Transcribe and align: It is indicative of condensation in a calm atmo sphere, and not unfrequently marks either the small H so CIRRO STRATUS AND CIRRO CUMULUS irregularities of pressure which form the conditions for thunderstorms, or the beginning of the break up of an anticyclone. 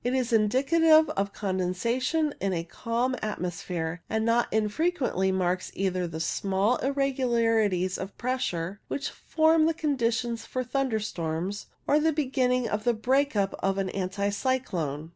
It 0.03 0.15
is 0.15 0.33
indicative 0.33 1.11
of 1.11 1.31
condensation 1.31 2.33
in 2.41 2.53
a 2.53 2.63
calm 2.63 3.13
atmo 3.21 3.51
sphere, 3.53 4.01
and 4.09 4.25
not 4.25 4.51
unfrequently 4.51 5.31
marks 5.31 5.69
either 5.75 6.07
the 6.07 6.19
small 6.19 6.77
H 6.77 6.77
so 6.77 6.81
CIRRO 6.87 6.93
STRATUS 6.93 7.09
AND 7.11 7.15
CIRRO 7.15 7.15
CUMULUS 7.29 7.41
irregularities 7.43 7.97
of 7.99 8.17
pressure 8.17 8.79
which 8.87 9.09
form 9.11 9.65
the 9.67 9.75
conditions 9.75 10.43
for 10.43 10.63
thunderstorms, 10.63 11.67
or 11.85 11.99
the 11.99 12.11
beginning 12.11 12.67
of 12.67 12.83
the 12.83 12.95
break 12.95 13.35
up 13.35 13.53
of 13.59 13.77
an 13.77 13.89
anticyclone. 13.89 15.09